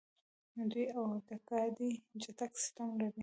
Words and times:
دوی 0.71 0.85
د 0.91 0.93
اورګاډي 0.97 1.91
چټک 2.21 2.51
سیسټم 2.61 2.89
لري. 3.01 3.19